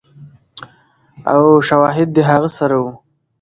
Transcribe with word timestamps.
او 1.33 1.39
شواهد 1.67 2.07
د 2.13 2.17
هغه 2.29 2.49
سره 2.57 2.75
ؤ 2.85 2.89